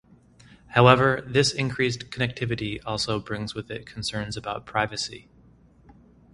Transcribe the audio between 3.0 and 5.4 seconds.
brings with it concerns about privacy.